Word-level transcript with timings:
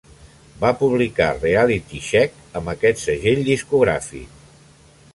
Va 0.63 0.69
publicar 0.79 1.27
"Reality 1.43 2.01
Check" 2.07 2.57
amb 2.61 2.75
aquest 2.75 3.05
segell 3.07 3.47
discogràfic. 3.53 4.45